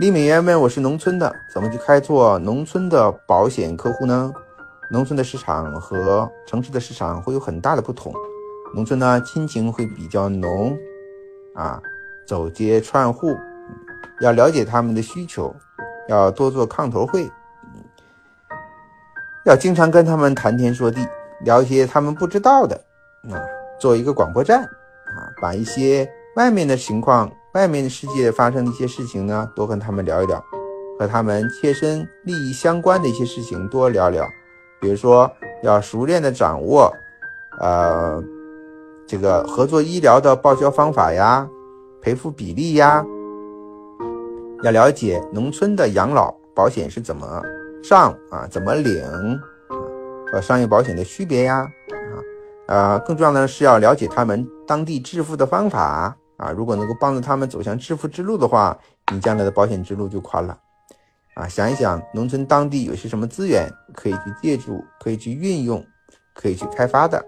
[0.00, 4.32] 李美媛问：“我是农村的，怎么去开拓农村的保险客户呢？
[4.90, 8.10] 农村的市场和城市的市场会有很大的不同。
[8.74, 10.74] 农村呢，亲情会比较浓，
[11.54, 11.78] 啊，
[12.26, 13.36] 走街串户，
[14.22, 15.54] 要了解他们的需求，
[16.08, 17.30] 要多做炕头会，
[19.44, 21.06] 要经常跟他们谈天说地，
[21.44, 22.74] 聊一些他们不知道的，
[23.30, 23.36] 啊，
[23.78, 30.40] 做一个广播站，啊，把一些外面的情况。”外面的世界发生的一些事情呢，多跟他们聊一聊，
[30.98, 34.24] 和他们切身利益相关的一些事情多聊聊。
[34.80, 35.28] 比如说，
[35.64, 36.92] 要熟练的掌握，
[37.58, 38.22] 呃，
[39.04, 41.48] 这个合作医疗的报销方法呀，
[42.00, 43.04] 赔付比例呀，
[44.62, 47.42] 要了解农村的养老保险是怎么
[47.82, 49.02] 上啊，怎么领，
[50.30, 52.14] 和商业保险的区别呀，啊，
[52.68, 56.16] 呃，更重要的是要了解他们当地致富的方法。
[56.40, 58.76] 啊，如果能够帮助他们走向致富之路的话，
[59.12, 60.58] 你将来的保险之路就宽了。
[61.34, 65.84] 啊，想一想，农村当地有些什么资源可以去借助、可以去运用、
[66.34, 67.22] 可以去开发的。